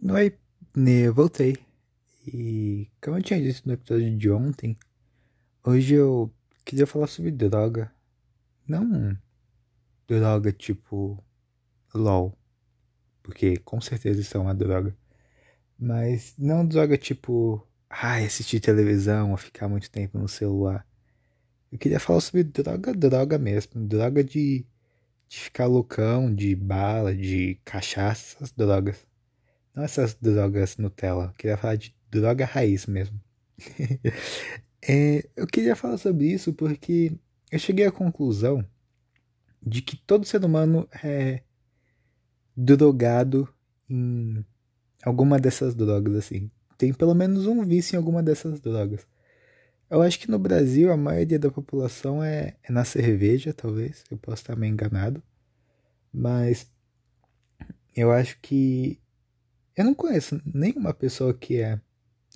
[0.00, 0.38] Oi,
[0.76, 1.56] né, eu voltei.
[2.26, 4.76] E como eu tinha dito no episódio de ontem,
[5.64, 6.32] hoje eu
[6.64, 7.92] queria falar sobre droga.
[8.66, 9.18] Não
[10.06, 11.22] droga tipo
[11.92, 12.32] LOL,
[13.22, 14.96] porque com certeza isso é uma droga.
[15.78, 20.86] Mas não droga tipo, ai, assistir televisão ou ficar muito tempo no celular.
[21.72, 23.84] Eu queria falar sobre droga, droga mesmo.
[23.86, 24.64] Droga de,
[25.28, 29.07] de ficar loucão, de bala, de cachaça, essas drogas.
[29.78, 31.26] Não essas drogas Nutella.
[31.26, 33.20] Eu queria falar de droga raiz mesmo.
[34.82, 37.12] é, eu queria falar sobre isso porque
[37.48, 38.68] eu cheguei à conclusão
[39.64, 41.44] de que todo ser humano é
[42.56, 43.48] drogado
[43.88, 44.44] em
[45.04, 46.50] alguma dessas drogas, assim.
[46.76, 49.06] Tem pelo menos um vício em alguma dessas drogas.
[49.88, 54.02] Eu acho que no Brasil a maioria da população é, é na cerveja, talvez.
[54.10, 55.22] Eu posso estar meio enganado.
[56.12, 56.68] Mas
[57.94, 59.00] eu acho que
[59.78, 61.80] eu não conheço nenhuma pessoa que é.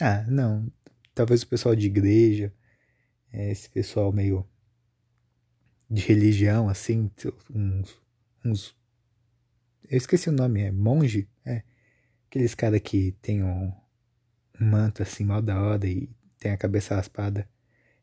[0.00, 0.72] Ah, não.
[1.12, 2.54] Talvez o pessoal de igreja,
[3.32, 4.46] é, esse pessoal meio
[5.90, 7.10] de religião, assim,
[7.52, 8.00] uns,
[8.44, 8.76] uns.
[9.90, 11.28] Eu esqueci o nome, é monge?
[11.44, 11.64] É.
[12.28, 13.72] Aqueles caras que tem um,
[14.60, 17.48] um manto assim, mal da hora e tem a cabeça raspada.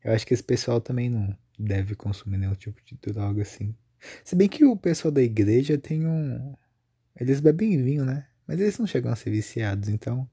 [0.04, 3.74] Eu acho que esse pessoal também não deve consumir nenhum tipo de droga assim.
[4.22, 6.54] Se bem que o pessoal da igreja tem um.
[7.18, 8.26] Eles bebem vinho, né?
[8.50, 10.28] Mas eles não chegam a ser viciados, então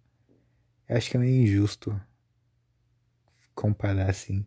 [0.90, 2.02] eu acho que é meio injusto
[3.54, 4.44] comparar assim.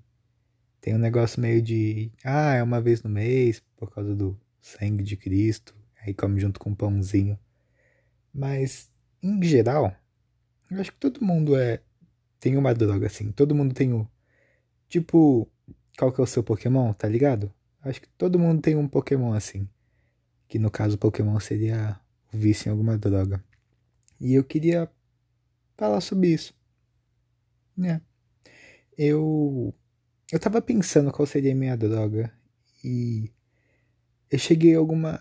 [0.80, 5.04] Tem um negócio meio de, ah, é uma vez no mês por causa do sangue
[5.04, 7.38] de Cristo, aí come junto com um pãozinho.
[8.34, 8.90] Mas,
[9.22, 9.94] em geral,
[10.68, 11.80] eu acho que todo mundo é
[12.40, 13.30] tem uma droga assim.
[13.30, 14.04] Todo mundo tem o
[14.88, 15.48] tipo,
[15.96, 17.54] qual que é o seu Pokémon, tá ligado?
[17.82, 19.68] Acho que todo mundo tem um Pokémon assim.
[20.48, 22.00] Que no caso o Pokémon seria
[22.34, 23.40] o vício em alguma droga.
[24.20, 24.90] E eu queria
[25.76, 26.54] falar sobre isso.
[27.76, 28.00] né?
[28.96, 29.74] Eu
[30.32, 32.32] eu tava pensando qual seria a minha droga
[32.84, 33.32] e
[34.30, 35.20] eu cheguei a alguma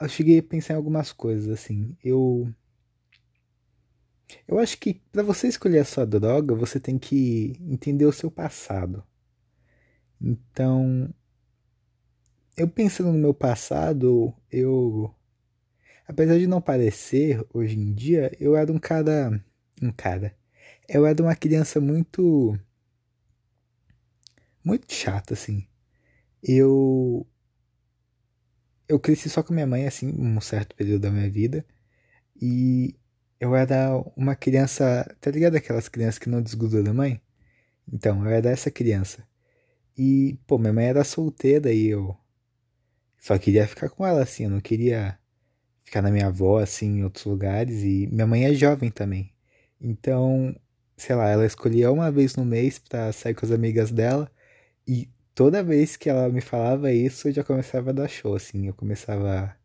[0.00, 1.96] eu cheguei a pensar em algumas coisas assim.
[2.04, 2.52] Eu
[4.48, 8.28] eu acho que para você escolher a sua droga, você tem que entender o seu
[8.30, 9.04] passado.
[10.20, 11.12] Então,
[12.56, 15.14] eu pensando no meu passado, eu
[16.06, 19.42] Apesar de não parecer hoje em dia, eu era um cara.
[19.82, 20.36] Um cara.
[20.88, 22.58] Eu era uma criança muito.
[24.64, 25.66] Muito chata, assim.
[26.42, 27.26] Eu.
[28.88, 31.66] Eu cresci só com minha mãe, assim, um certo período da minha vida.
[32.40, 32.94] E
[33.40, 35.04] eu era uma criança.
[35.20, 37.20] Tá ligado aquelas crianças que não desgrudam da mãe?
[37.92, 39.26] Então, eu era essa criança.
[39.98, 42.16] E, pô, minha mãe era solteira e eu
[43.18, 44.44] só queria ficar com ela, assim.
[44.44, 45.18] Eu não queria
[45.86, 47.82] ficar na minha avó, assim, em outros lugares.
[47.82, 49.32] E minha mãe é jovem também.
[49.80, 50.54] Então,
[50.96, 54.30] sei lá, ela escolhia uma vez no mês pra sair com as amigas dela.
[54.86, 58.66] E toda vez que ela me falava isso, eu já começava a dar show, assim.
[58.66, 59.56] Eu começava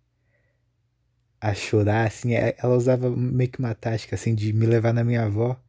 [1.39, 2.35] a chorar, assim.
[2.35, 5.59] É, ela usava meio que uma tática, assim, de me levar na minha avó.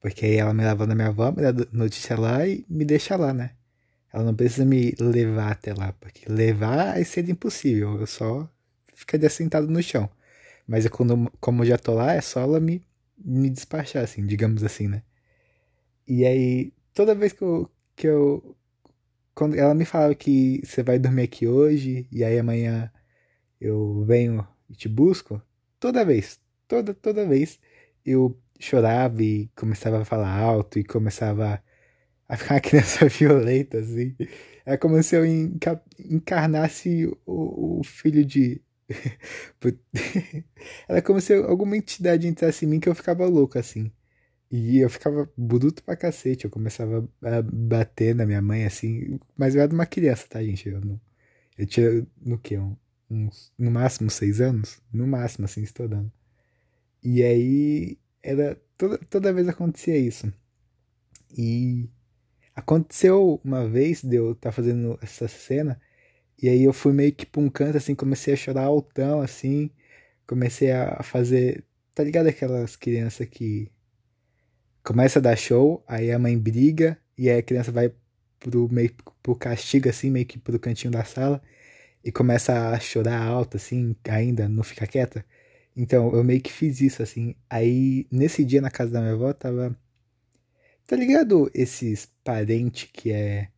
[0.00, 3.16] Porque aí ela me leva na minha avó, me dá notícia lá e me deixa
[3.16, 3.52] lá, né?
[4.12, 8.00] Ela não precisa me levar até lá, porque levar é ser impossível.
[8.00, 8.48] Eu só
[8.98, 10.10] ficaria sentado no chão.
[10.66, 12.84] Mas eu, quando, como eu já tô lá, é só ela me,
[13.18, 15.02] me despachar, assim, digamos assim, né?
[16.06, 18.56] E aí, toda vez que eu, que eu.
[19.34, 22.92] Quando ela me falava que você vai dormir aqui hoje, e aí amanhã
[23.60, 25.40] eu venho e te busco,
[25.80, 27.60] toda vez, toda, toda vez,
[28.04, 31.62] eu chorava e começava a falar alto e começava
[32.28, 34.16] a ficar uma criança violenta, assim.
[34.66, 35.24] É como se eu
[35.98, 38.62] encarnasse o, o filho de,
[40.88, 43.92] Era como se alguma entidade entrasse em mim que eu ficava louco assim.
[44.50, 46.44] E eu ficava bruto pra cacete.
[46.44, 49.20] Eu começava a bater na minha mãe assim.
[49.36, 50.68] Mas eu era uma criança, tá, gente?
[50.68, 51.00] Eu, não,
[51.56, 52.56] eu tinha no que?
[52.58, 52.76] Um,
[53.58, 54.80] no máximo seis anos?
[54.92, 56.10] No máximo, assim, estourando.
[57.02, 58.60] E aí era.
[58.76, 60.32] Toda, toda vez acontecia isso.
[61.36, 61.88] E
[62.54, 65.80] aconteceu uma vez de eu estar tá fazendo essa cena
[66.40, 69.70] e aí eu fui meio que pra um canto, assim, comecei a chorar altão, assim.
[70.26, 71.64] Comecei a fazer.
[71.94, 73.70] Tá ligado aquelas crianças que
[74.84, 77.92] começa a dar show, aí a mãe briga, e aí a criança vai
[78.40, 81.42] pro meio pro castigo, assim, meio que pro cantinho da sala,
[82.04, 85.24] e começa a chorar alto, assim, ainda, não fica quieta.
[85.76, 87.34] Então, eu meio que fiz isso, assim.
[87.50, 89.76] Aí, nesse dia na casa da minha avó, tava.
[90.86, 93.48] Tá ligado esses parentes que é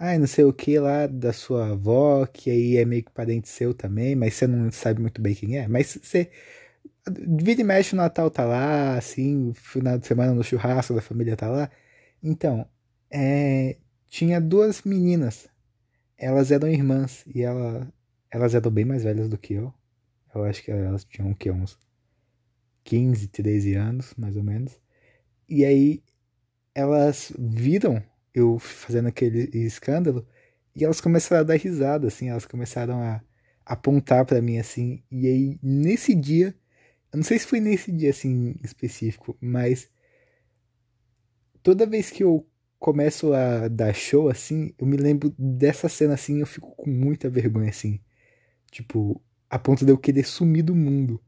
[0.00, 3.48] ah, não sei o que lá da sua avó, que aí é meio que parente
[3.48, 5.68] seu também, mas você não sabe muito bem quem é.
[5.68, 6.30] Mas você
[7.08, 11.36] Vira e mexe o Natal tá lá, assim, final de semana no churrasco da família
[11.36, 11.70] tá lá.
[12.22, 12.68] Então,
[13.10, 13.76] é,
[14.08, 15.48] tinha duas meninas.
[16.18, 17.92] Elas eram irmãs e ela,
[18.30, 19.72] elas eram bem mais velhas do que eu.
[20.34, 21.78] Eu acho que elas tinham que, uns
[22.84, 24.78] 15, 13 anos, mais ou menos.
[25.48, 26.02] E aí
[26.74, 28.02] elas viram
[28.34, 30.26] eu fazendo aquele escândalo
[30.74, 33.20] e elas começaram a dar risada, assim, elas começaram a
[33.64, 35.02] apontar para mim assim.
[35.10, 36.54] E aí nesse dia,
[37.12, 39.90] eu não sei se foi nesse dia assim específico, mas
[41.62, 42.46] toda vez que eu
[42.78, 47.28] começo a dar show assim, eu me lembro dessa cena assim, eu fico com muita
[47.28, 48.00] vergonha assim.
[48.70, 51.20] Tipo, a ponto de eu querer sumir do mundo.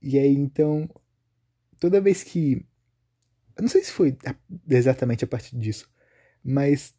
[0.00, 0.88] E aí então,
[1.78, 2.66] toda vez que
[3.56, 4.16] eu não sei se foi
[4.68, 5.91] exatamente a partir disso,
[6.44, 6.94] mas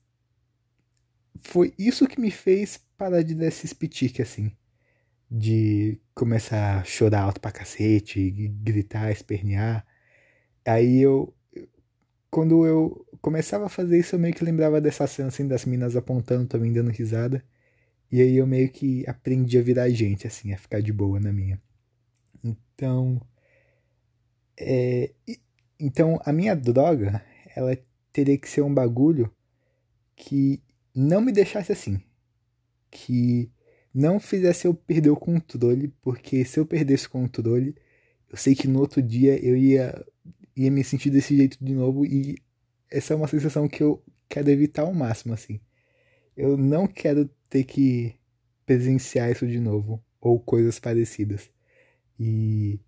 [1.42, 4.52] foi isso que me fez parar de dar esses pitique assim.
[5.30, 9.86] De começar a chorar alto pra cacete, gritar, espernear.
[10.66, 11.34] Aí eu.
[12.32, 15.96] Quando eu começava a fazer isso, eu meio que lembrava dessa cena assim, das minas
[15.96, 17.44] apontando também, dando risada.
[18.12, 21.34] E aí eu meio que aprendi a virar gente, assim, a ficar de boa na
[21.34, 21.62] minha.
[22.44, 23.22] Então.
[24.60, 25.12] É,
[25.80, 27.24] então a minha droga,
[27.56, 27.78] ela
[28.14, 29.30] teria que ser um bagulho
[30.16, 30.62] que
[30.96, 32.00] não me deixasse assim.
[32.90, 33.52] Que
[33.94, 37.76] não fizesse eu perder o controle, porque se eu perdesse o controle,
[38.30, 40.06] eu sei que no outro dia eu ia,
[40.56, 42.38] ia me sentir desse jeito de novo e
[42.90, 45.60] essa é uma sensação que eu quero evitar ao máximo, assim.
[46.38, 48.16] Eu não quero ter que
[48.66, 51.50] presenciar isso de novo, ou coisas parecidas.
[52.20, 52.80] E,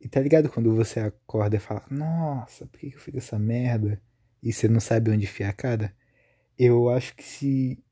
[0.00, 4.00] e tá ligado quando você acorda e fala, nossa, por que eu fiz essa merda?
[4.42, 5.94] E você não sabe onde enfiar a cara?
[6.58, 7.84] Eu acho que se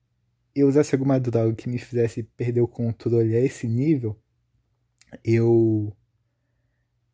[0.55, 4.19] eu usasse alguma droga que me fizesse perder o controle a esse nível,
[5.25, 5.95] eu.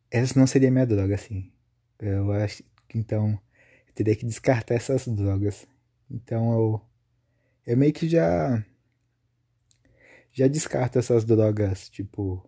[0.09, 1.51] Essa não seria minha droga, assim.
[1.99, 3.39] Eu acho que então
[3.87, 5.67] eu teria que descartar essas drogas.
[6.09, 6.81] Então eu.
[7.65, 8.63] Eu meio que já.
[10.33, 12.47] Já descarto essas drogas, tipo.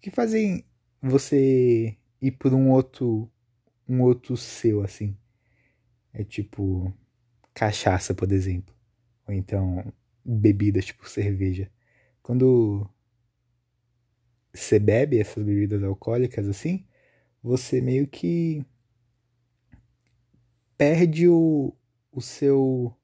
[0.00, 0.64] Que fazem
[1.00, 3.30] você ir por um outro.
[3.92, 5.14] Um outro seu, assim.
[6.14, 6.90] É tipo
[7.52, 8.74] cachaça, por exemplo.
[9.28, 9.92] Ou então
[10.24, 11.70] bebidas tipo cerveja.
[12.22, 12.88] Quando
[14.50, 16.86] você bebe essas bebidas alcoólicas assim,
[17.42, 18.64] você meio que
[20.78, 21.76] perde o,
[22.10, 22.96] o seu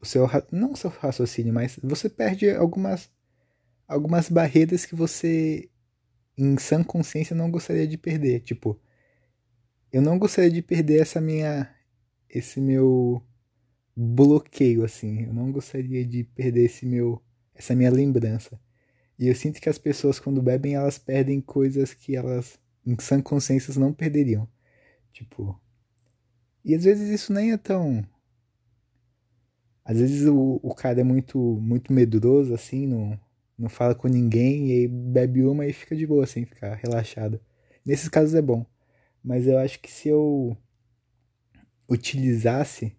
[0.00, 3.10] o seu não o seu raciocínio, mas você perde algumas
[3.86, 5.68] algumas barreiras que você
[6.36, 8.80] em sã consciência não gostaria de perder, tipo,
[9.94, 11.72] eu não gostaria de perder essa minha
[12.28, 13.22] esse meu
[13.96, 15.22] bloqueio assim.
[15.22, 17.22] Eu não gostaria de perder esse meu
[17.54, 18.60] essa minha lembrança.
[19.16, 23.22] E eu sinto que as pessoas quando bebem, elas perdem coisas que elas em sã
[23.22, 24.48] consciência não perderiam.
[25.12, 25.60] Tipo,
[26.64, 28.04] e às vezes isso nem é tão
[29.84, 33.20] às vezes o, o cara é muito muito medroso assim, não
[33.56, 37.40] não fala com ninguém e aí bebe uma e fica de boa assim, fica relaxado.
[37.86, 38.66] Nesses casos é bom.
[39.24, 40.56] Mas eu acho que se eu
[41.88, 42.94] utilizasse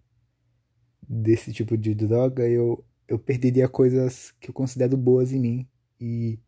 [1.08, 5.68] desse tipo de droga, eu, eu perderia coisas que eu considero boas em mim.
[6.00, 6.40] E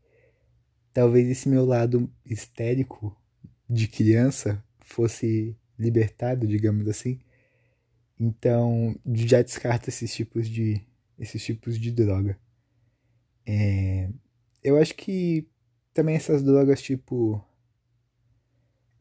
[0.93, 3.17] talvez esse meu lado histérico
[3.71, 7.21] de criança fosse libertado, digamos assim.
[8.19, 10.83] Então, já descarta esses tipos de
[11.19, 12.39] esses tipos de droga.
[13.47, 14.09] É,
[14.63, 15.49] eu acho que
[15.93, 17.45] também essas drogas tipo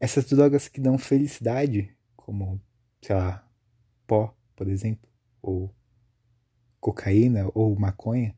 [0.00, 2.60] essas drogas que dão felicidade, como
[3.02, 3.46] sei lá,
[4.06, 5.08] pó, por exemplo,
[5.42, 5.74] ou
[6.80, 8.36] cocaína ou maconha,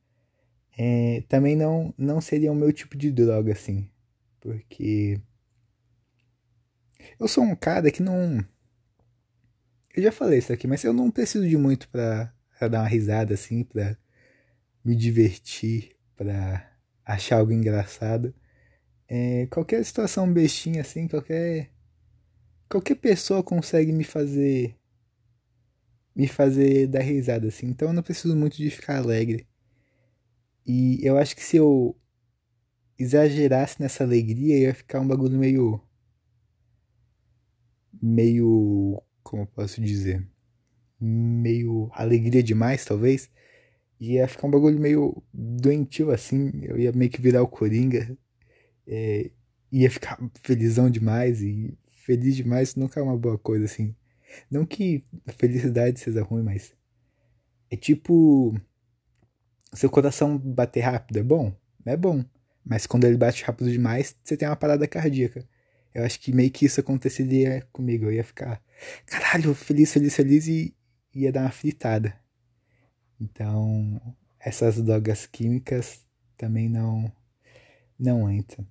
[0.77, 3.91] é, também não, não seria o meu tipo de droga, assim.
[4.41, 5.21] Porque
[7.19, 8.45] eu sou um cara que não.
[9.95, 12.89] Eu já falei isso aqui, mas eu não preciso de muito pra, pra dar uma
[12.89, 13.97] risada, assim, pra
[14.85, 16.71] me divertir, pra
[17.05, 18.35] achar algo engraçado.
[19.13, 21.69] É, qualquer situação bestinha, assim, qualquer
[22.69, 24.77] qualquer pessoa consegue me fazer
[26.15, 27.67] me fazer dar risada assim.
[27.67, 29.49] Então eu não preciso muito de ficar alegre.
[30.67, 31.97] E eu acho que se eu
[32.99, 35.81] exagerasse nessa alegria, ia ficar um bagulho meio
[38.03, 40.27] meio como eu posso dizer,
[41.01, 43.31] meio alegria demais, talvez.
[44.01, 48.17] Ia ficar um bagulho meio doentio assim, eu ia meio que virar o Coringa.
[48.91, 49.31] É,
[49.71, 53.95] ia ficar felizão demais e feliz demais nunca é uma boa coisa, assim.
[54.51, 56.75] Não que a felicidade seja ruim, mas.
[57.71, 58.55] É tipo.
[59.73, 61.55] Seu coração bater rápido é bom?
[61.87, 62.25] É bom.
[62.65, 65.47] Mas quando ele bate rápido demais, você tem uma parada cardíaca.
[65.95, 68.07] Eu acho que meio que isso aconteceria comigo.
[68.07, 68.63] Eu ia ficar,
[69.07, 70.75] caralho, feliz, feliz, feliz e
[71.15, 72.15] ia dar uma fritada.
[73.21, 74.01] Então,
[74.39, 76.05] essas drogas químicas
[76.37, 77.13] também não
[77.99, 78.67] não entram.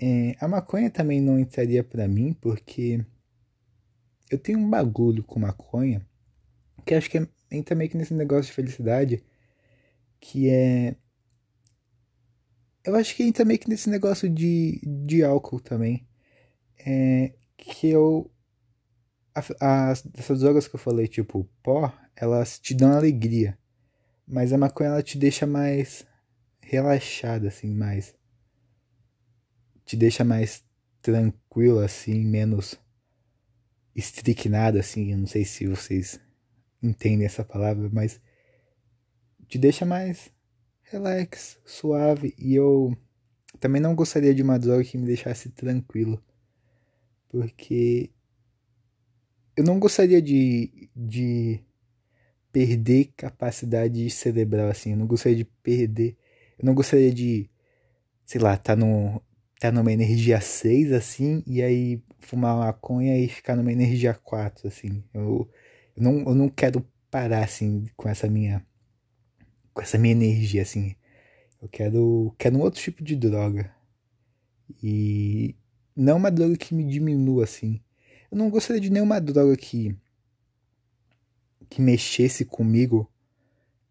[0.00, 3.04] É, a maconha também não entraria para mim porque
[4.30, 6.06] eu tenho um bagulho com maconha
[6.86, 9.22] que acho que é, entra meio que nesse negócio de felicidade
[10.18, 10.96] que é
[12.84, 16.06] eu acho que entra meio que nesse negócio de, de álcool também.
[16.78, 18.30] É, que eu.
[19.60, 23.58] As, essas drogas que eu falei, tipo pó, elas te dão alegria.
[24.26, 26.06] Mas a maconha ela te deixa mais
[26.60, 28.14] relaxada, assim, mais.
[29.90, 30.64] Te deixa mais
[31.02, 32.78] tranquilo, assim, menos
[33.92, 35.10] estricnada, assim.
[35.10, 36.20] Eu não sei se vocês
[36.80, 38.20] entendem essa palavra, mas
[39.48, 40.30] te deixa mais
[40.82, 42.36] relax, suave.
[42.38, 42.96] E eu
[43.58, 46.22] também não gostaria de uma droga que me deixasse tranquilo.
[47.28, 48.12] Porque
[49.56, 51.58] eu não gostaria de, de
[52.52, 54.92] perder capacidade cerebral, assim.
[54.92, 56.16] Eu não gostaria de perder.
[56.56, 57.50] Eu não gostaria de,
[58.24, 59.20] sei lá, tá, no,
[59.60, 65.04] tá numa energia 6, assim, e aí fumar maconha e ficar numa energia 4, assim.
[65.12, 65.46] Eu,
[65.94, 68.66] eu, não, eu não quero parar, assim, com essa minha
[69.74, 70.96] com essa minha energia, assim.
[71.60, 73.70] Eu quero, quero um outro tipo de droga.
[74.82, 75.54] E
[75.94, 77.82] não uma droga que me diminua, assim.
[78.30, 79.94] Eu não gostaria de nenhuma droga que,
[81.68, 83.10] que mexesse comigo,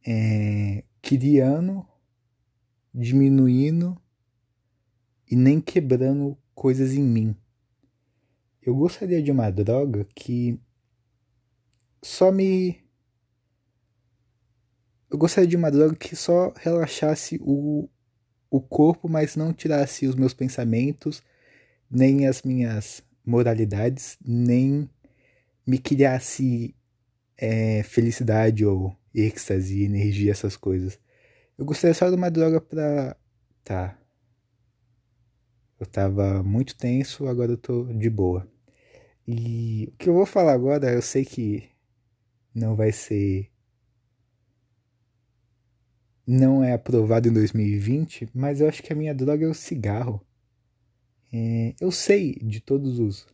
[0.06, 1.86] é, criando,
[2.94, 3.96] diminuindo
[5.30, 7.36] e nem quebrando coisas em mim.
[8.62, 10.60] Eu gostaria de uma droga que
[12.02, 12.84] só me
[15.10, 17.90] eu gostaria de uma droga que só relaxasse o,
[18.50, 21.24] o corpo, mas não tirasse os meus pensamentos,
[21.90, 24.88] nem as minhas moralidades, nem
[25.66, 26.76] me criasse
[27.36, 31.00] é, felicidade ou êxtase, energia, essas coisas.
[31.58, 33.16] Eu gostaria só de uma droga pra.
[33.64, 33.98] Tá.
[35.80, 38.48] Eu tava muito tenso, agora eu tô de boa.
[39.28, 41.70] E o que eu vou falar agora, eu sei que
[42.54, 43.50] não vai ser
[46.26, 50.24] não é aprovado em 2020, mas eu acho que a minha droga é o cigarro.
[51.34, 53.28] É, eu sei de todos os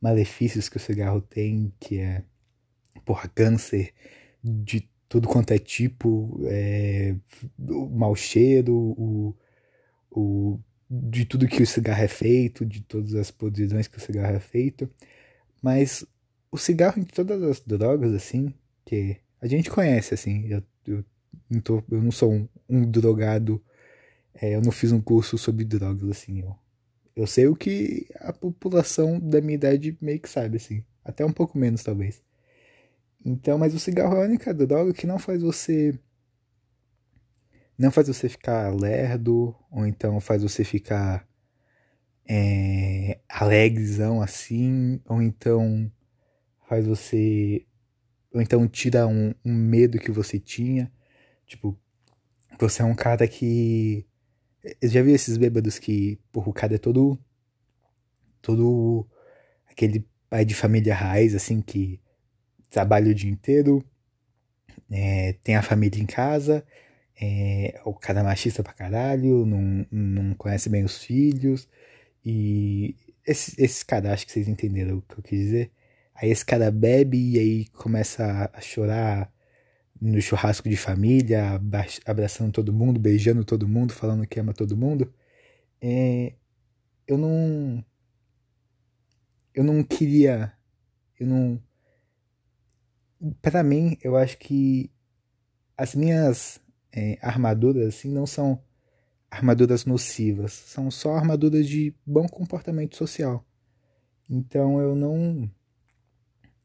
[0.00, 2.24] malefícios que o cigarro tem, que é,
[3.04, 3.92] porra, câncer
[4.42, 7.14] de tudo quanto é tipo, é,
[7.58, 9.36] o mau cheiro, o,
[10.10, 10.58] o,
[10.90, 14.40] de tudo que o cigarro é feito, de todas as podridões que o cigarro é
[14.40, 14.88] feito.
[15.62, 16.04] Mas
[16.50, 21.04] o cigarro, em todas as drogas, assim, que a gente conhece, assim, eu, eu
[21.50, 23.62] não tô, eu não sou um, um drogado.
[24.34, 26.40] É, eu não fiz um curso sobre drogas, assim.
[26.40, 26.56] Eu,
[27.16, 30.84] eu sei o que a população da minha idade meio que sabe, assim.
[31.04, 32.22] Até um pouco menos, talvez.
[33.24, 35.98] Então, mas o cigarro é a única droga que não faz você.
[37.78, 41.26] Não faz você ficar lerdo, ou então faz você ficar
[42.28, 43.20] é,
[44.22, 45.90] assim, ou então
[46.68, 47.64] faz você.
[48.32, 50.92] Ou então tira um, um medo que você tinha.
[51.46, 51.78] Tipo,
[52.58, 54.06] você é um cara que.
[54.80, 57.18] Eu já vi esses bêbados que, porra, o cara é todo.
[58.42, 59.06] Todo.
[59.68, 62.00] Aquele pai de família raiz, assim, que
[62.70, 63.84] trabalha o dia inteiro,
[64.90, 66.64] é, tem a família em casa,
[67.20, 71.68] é, o cara é machista pra caralho, não, não conhece bem os filhos,
[72.24, 72.96] e
[73.26, 75.72] esse, esse cara, acho que vocês entenderam o que eu quis dizer.
[76.14, 79.32] Aí esse cara bebe e aí começa a chorar
[80.00, 81.60] no churrasco de família,
[82.04, 85.12] abraçando todo mundo, beijando todo mundo, falando que ama todo mundo,
[85.80, 86.34] é,
[87.06, 87.84] eu não.
[89.54, 90.52] Eu não queria.
[91.18, 91.62] Eu não.
[93.40, 94.90] Para mim, eu acho que
[95.76, 96.60] as minhas
[96.96, 98.58] é, armaduras assim não são
[99.30, 103.44] armaduras nocivas, são só armaduras de bom comportamento social.
[104.28, 105.50] Então eu não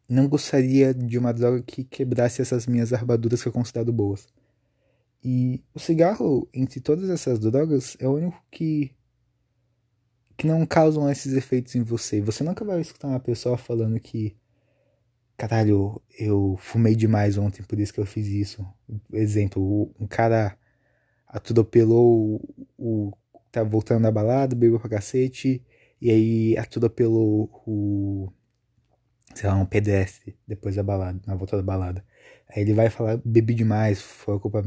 [0.08, 4.28] não gostaria de uma droga que quebrasse essas minhas armaduras que eu considero boas.
[5.24, 8.92] E o cigarro, entre todas essas drogas, é o único que
[10.38, 12.22] que não causam esses efeitos em você.
[12.22, 14.36] Você nunca vai escutar uma pessoa falando que
[15.42, 18.64] caralho, eu fumei demais ontem, por isso que eu fiz isso.
[19.12, 20.56] Exemplo, um cara
[21.28, 22.40] atropelou
[22.78, 23.12] o,
[23.52, 25.66] tá voltando da balada, bebeu pra cacete,
[26.00, 28.32] e aí atropelou o
[29.34, 32.06] sei lá, um pedestre depois da balada, na volta da balada.
[32.48, 34.64] Aí ele vai falar, bebi demais, foi a culpa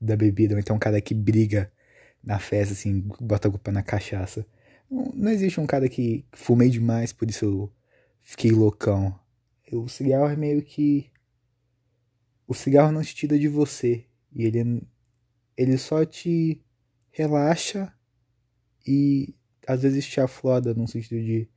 [0.00, 1.70] da bebida, ou então um cara que briga
[2.22, 4.46] na festa, assim, bota a culpa na cachaça.
[4.90, 7.72] Não, não existe um cara que fumei demais, por isso eu
[8.22, 9.18] fiquei loucão.
[9.72, 11.10] O cigarro é meio que.
[12.46, 14.06] O cigarro não te tira de você.
[14.32, 14.82] E ele,
[15.56, 16.60] ele só te
[17.10, 17.92] relaxa
[18.86, 19.34] e
[19.66, 21.48] às vezes te afloda no sentido de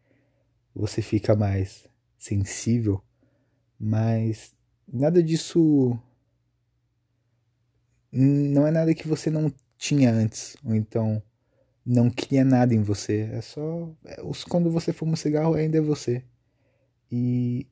[0.74, 1.88] você fica mais
[2.18, 3.04] sensível,
[3.80, 4.56] mas
[4.88, 6.00] nada disso
[8.12, 11.22] não é nada que você não tinha antes, ou então
[11.86, 13.30] não cria nada em você.
[13.32, 13.92] É só.
[14.06, 14.18] É,
[14.50, 16.24] quando você fuma um cigarro, ainda é você.
[17.12, 17.68] E.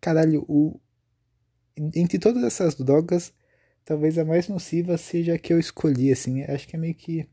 [0.00, 0.80] Caralho, o.
[1.94, 3.32] Entre todas essas drogas,
[3.84, 6.42] talvez a mais nociva seja a que eu escolhi, assim.
[6.42, 7.28] Acho que é meio que.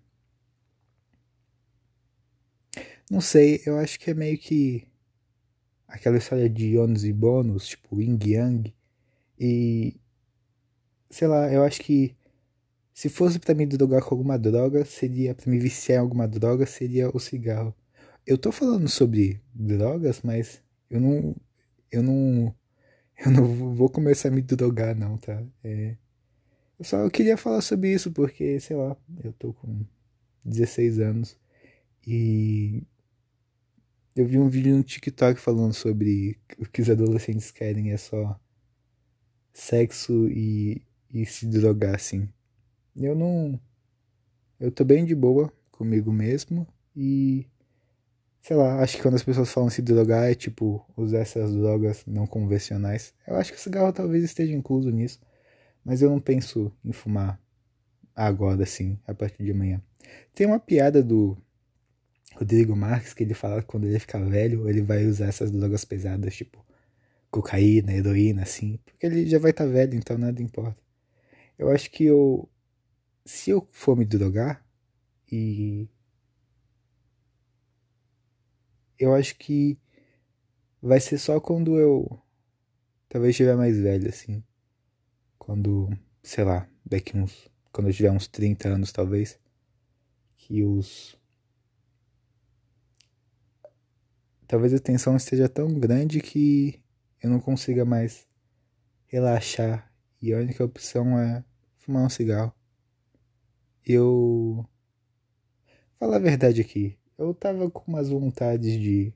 [3.10, 4.88] Não sei, eu acho que é meio que.
[5.88, 8.74] Aquela história de ônus e bônus, tipo yin yang.
[9.40, 10.00] E.
[11.10, 12.16] Sei lá, eu acho que
[12.98, 16.66] se fosse para me drogar com alguma droga, seria para me viciar em alguma droga,
[16.66, 17.74] seria o cigarro.
[18.26, 21.36] Eu tô falando sobre drogas, mas eu não
[21.92, 22.54] eu não
[23.18, 25.44] eu não vou começar a me drogar não, tá?
[25.64, 25.96] É,
[26.80, 29.86] eu só queria falar sobre isso porque, sei lá, eu tô com
[30.46, 31.38] 16 anos
[32.06, 32.84] e
[34.16, 38.40] eu vi um vídeo no TikTok falando sobre o que os adolescentes querem é só
[39.54, 40.82] sexo e,
[41.14, 42.30] e se drogar assim.
[42.96, 43.60] Eu não.
[44.60, 47.48] Eu tô bem de boa comigo mesmo e.
[48.48, 52.06] Sei lá, acho que quando as pessoas falam se drogar é tipo usar essas drogas
[52.08, 53.14] não convencionais.
[53.28, 55.20] Eu acho que o cigarro talvez esteja incluso nisso.
[55.84, 57.38] Mas eu não penso em fumar
[58.16, 59.82] agora, assim, a partir de amanhã.
[60.34, 61.38] Tem uma piada do
[62.36, 65.84] Rodrigo Marques que ele fala que quando ele ficar velho, ele vai usar essas drogas
[65.84, 66.66] pesadas, tipo
[67.30, 70.78] cocaína, heroína, assim, porque ele já vai estar tá velho, então nada importa.
[71.60, 72.48] Eu acho que eu
[73.26, 74.66] se eu for me drogar
[75.30, 75.90] e
[79.00, 79.78] eu acho que
[80.82, 82.20] vai ser só quando eu
[83.10, 84.44] talvez estiver mais velho assim.
[85.38, 85.90] Quando,
[86.24, 89.40] sei lá, daqui uns quando eu tiver uns 30 anos talvez
[90.36, 91.16] que os
[94.48, 96.82] talvez a tensão esteja tão grande que
[97.22, 98.28] eu não consiga mais
[99.08, 101.44] relaxar e a única opção é
[101.78, 102.54] fumar um cigarro
[103.88, 104.66] eu.
[106.00, 109.14] Falar a verdade aqui, eu tava com umas vontades de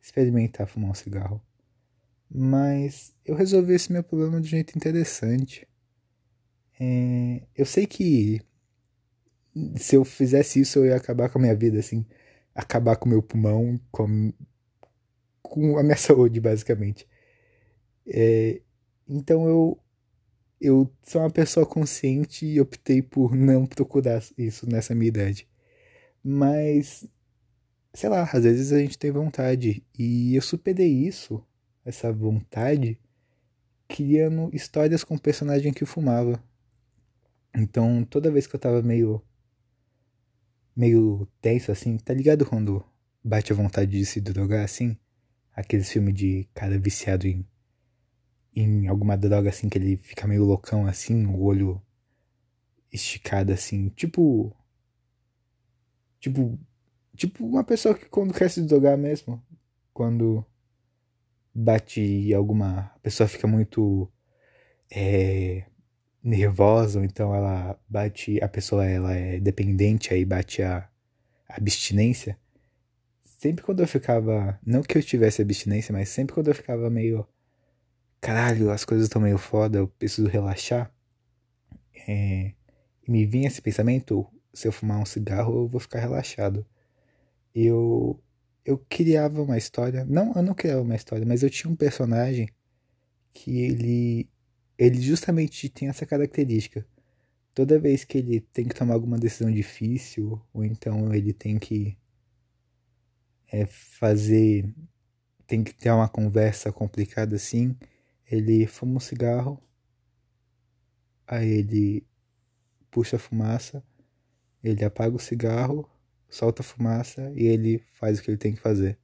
[0.00, 1.40] experimentar fumar um cigarro.
[2.30, 5.68] Mas eu resolvi esse meu problema de um jeito interessante.
[6.80, 8.40] É, eu sei que
[9.76, 12.06] se eu fizesse isso eu ia acabar com a minha vida, assim.
[12.54, 14.32] Acabar com o meu pulmão, com,
[15.42, 17.06] com a minha saúde, basicamente.
[18.06, 18.60] É,
[19.08, 19.78] então eu
[20.60, 25.48] eu sou uma pessoa consciente e optei por não procurar isso nessa minha idade.
[26.22, 27.06] Mas,
[27.92, 29.84] sei lá, às vezes a gente tem vontade.
[29.98, 31.44] E eu superei isso,
[31.84, 32.98] essa vontade,
[33.88, 36.42] criando histórias com o personagem que fumava.
[37.54, 39.22] Então, toda vez que eu tava meio.
[40.74, 42.84] meio tenso assim, tá ligado quando
[43.22, 44.96] bate a vontade de se drogar assim?
[45.54, 47.46] Aqueles filmes de cara viciado em
[48.54, 51.80] em alguma droga assim que ele fica meio loucão assim, o olho
[52.92, 54.54] esticado assim, tipo
[56.22, 56.58] tipo
[57.16, 59.42] tipo uma pessoa que quando quer se drogar mesmo,
[59.92, 60.44] quando
[61.54, 64.10] bate alguma a pessoa fica muito
[64.90, 65.64] é,
[66.22, 70.88] nervosa, ou então ela bate a pessoa ela é dependente aí bate a,
[71.48, 72.38] a abstinência.
[73.24, 77.26] Sempre quando eu ficava, não que eu tivesse abstinência, mas sempre quando eu ficava meio
[78.20, 80.94] caralho, as coisas estão meio foda, eu preciso relaxar.
[82.06, 82.52] É,
[83.06, 86.66] e me vinha esse pensamento, se eu fumar um cigarro eu vou ficar relaxado.
[87.54, 88.20] Eu
[88.64, 92.48] eu criava uma história, não, eu não criava uma história, mas eu tinha um personagem
[93.32, 94.30] que ele
[94.78, 96.86] ele justamente tem essa característica.
[97.54, 101.98] Toda vez que ele tem que tomar alguma decisão difícil, ou então ele tem que
[103.52, 104.74] é, fazer,
[105.46, 107.76] tem que ter uma conversa complicada assim,
[108.30, 109.62] ele fuma um cigarro,
[111.26, 112.06] aí ele
[112.90, 113.84] puxa a fumaça,
[114.62, 115.88] ele apaga o cigarro,
[116.28, 118.98] solta a fumaça e ele faz o que ele tem que fazer.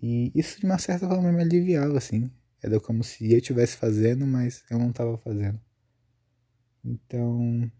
[0.00, 2.30] E isso de uma certa forma me aliviava, assim.
[2.60, 5.60] Era como se eu estivesse fazendo, mas eu não estava fazendo.
[6.84, 7.70] Então.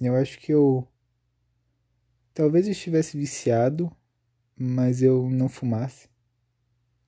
[0.00, 0.86] Eu acho que eu.
[2.34, 3.90] Talvez eu estivesse viciado,
[4.56, 6.08] mas eu não fumasse.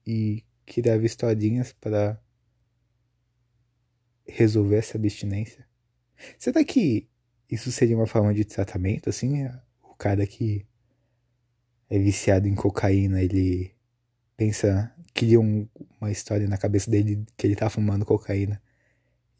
[0.06, 2.20] E criava historinhas para
[4.26, 5.68] resolver essa abstinência.
[6.38, 7.09] Será que
[7.50, 9.46] isso seria uma forma de tratamento, assim?
[9.82, 10.66] O cara que
[11.88, 13.74] é viciado em cocaína, ele
[14.36, 15.68] pensa, cria um,
[16.00, 18.62] uma história na cabeça dele que ele tá fumando cocaína.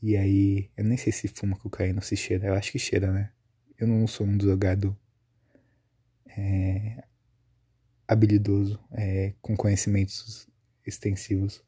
[0.03, 3.12] E aí, eu nem sei se fuma cocaína ou se cheira, eu acho que cheira,
[3.12, 3.31] né?
[3.79, 4.96] Eu não sou um drogado
[6.27, 7.05] é,
[8.09, 10.49] habilidoso, é, com conhecimentos
[10.87, 11.62] extensivos.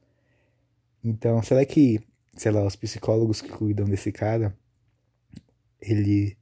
[1.04, 2.00] Então, será que,
[2.36, 4.56] sei lá, os psicólogos que cuidam desse cara,
[5.82, 6.38] ele,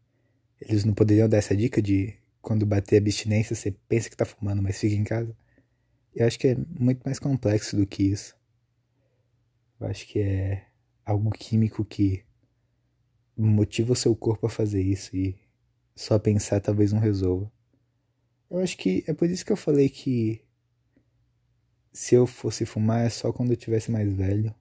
[0.60, 4.62] eles não poderiam dar essa dica de quando bater abstinência, você pensa que tá fumando,
[4.62, 5.34] mas fica em casa?
[6.14, 8.36] Eu acho que é muito mais complexo do que isso.
[9.80, 10.66] Eu acho que é
[11.04, 12.24] algo químico que
[13.36, 15.38] motiva o seu corpo a fazer isso e
[15.94, 17.50] só pensar talvez não resolva.
[18.50, 20.44] Eu acho que é por isso que eu falei que
[21.92, 24.54] se eu fosse fumar é só quando eu tivesse mais velho.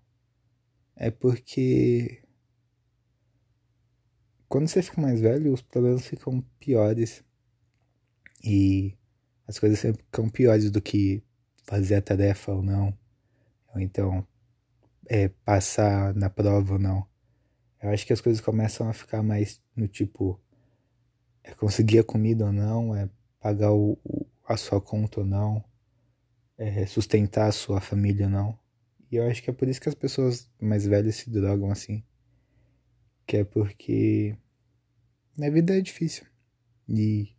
[0.96, 2.22] É porque
[4.50, 7.24] quando você fica mais velho, os problemas ficam piores.
[8.44, 8.98] E
[9.48, 11.24] as coisas ficam piores do que
[11.64, 12.98] fazer a tarefa ou não.
[13.74, 14.28] Ou então
[15.08, 17.08] é, passar na prova ou não.
[17.82, 20.42] Eu acho que as coisas começam a ficar mais no tipo
[21.44, 23.10] é conseguir a comida ou não, é
[23.40, 25.64] pagar o, o, a sua conta ou não,
[26.58, 28.60] é, sustentar a sua família ou não.
[29.12, 32.04] E eu acho que é por isso que as pessoas mais velhas se drogam assim.
[33.30, 34.36] Que é porque
[35.38, 36.26] na vida é difícil.
[36.88, 37.30] E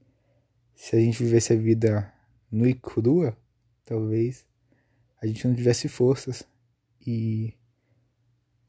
[0.72, 2.14] se a gente vivesse a vida
[2.48, 3.37] nua e crua,
[3.85, 4.46] talvez
[5.20, 6.44] a gente não tivesse forças.
[7.05, 7.55] E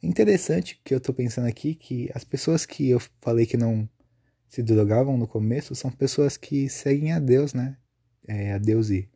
[0.02, 3.88] é interessante que eu tô pensando aqui que as pessoas que eu falei que não
[4.50, 7.78] se drogavam no começo são pessoas que seguem a Deus, né?
[8.28, 9.08] É, a Deus e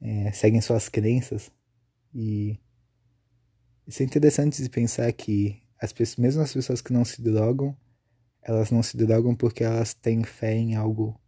[0.00, 1.52] é, seguem suas crenças.
[2.14, 2.58] E
[3.86, 7.76] isso é interessante de pensar que as pessoas, mesmo as pessoas que não se drogam,
[8.42, 11.18] elas não se drogam porque elas têm fé em algo,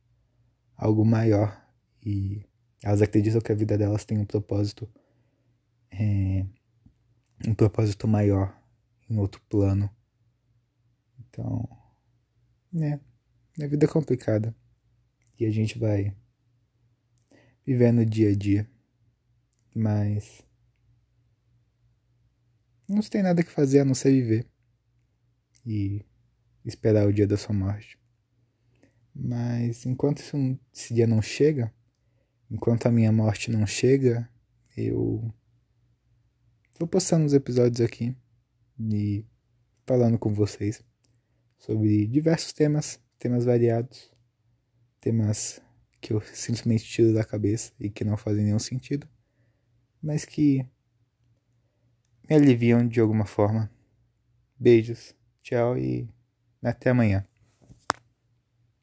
[0.77, 1.63] algo maior.
[2.05, 2.45] E
[2.83, 4.89] elas acreditam que a vida delas tem um propósito,
[5.91, 6.47] é,
[7.47, 8.59] um propósito maior,
[9.09, 9.91] em outro plano.
[11.19, 11.69] Então,
[12.81, 12.99] é,
[13.63, 14.55] a vida é complicada.
[15.39, 16.17] E a gente vai
[17.65, 18.71] vivendo dia a dia.
[19.75, 20.46] Mas
[22.89, 24.47] não tem nada que fazer a não ser viver.
[25.65, 26.05] E
[26.65, 27.99] esperar o dia da sua morte.
[29.15, 30.21] Mas enquanto
[30.73, 31.73] esse dia não chega,
[32.51, 34.29] enquanto a minha morte não chega,
[34.77, 35.33] eu
[36.79, 38.15] vou postando uns episódios aqui
[38.79, 39.25] e
[39.87, 40.85] falando com vocês
[41.59, 44.13] sobre diversos temas, temas variados,
[45.01, 45.61] temas
[46.01, 49.09] que eu simplesmente tiro da cabeça e que não fazem nenhum sentido,
[50.03, 50.67] mas que
[52.29, 53.71] me aliviam de alguma forma.
[54.59, 56.09] Beijos, tchau e
[56.63, 57.27] até amanhã.